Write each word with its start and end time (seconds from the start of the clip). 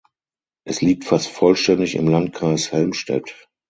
Es 0.65 0.81
liegt 0.81 1.05
fast 1.05 1.27
vollständig 1.27 1.93
im 1.93 2.07
Landkreis 2.07 2.71
Helmstedt. 2.71 3.37